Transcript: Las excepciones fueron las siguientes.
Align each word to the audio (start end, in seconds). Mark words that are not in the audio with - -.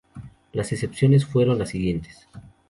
Las 0.51 0.71
excepciones 0.71 1.27
fueron 1.27 1.59
las 1.59 1.69
siguientes. 1.69 2.27